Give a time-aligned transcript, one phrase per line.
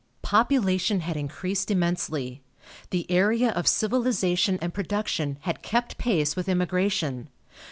[0.23, 2.41] Population had increased immensely.
[2.89, 7.29] The area of civilization and production had kept pace with immigration.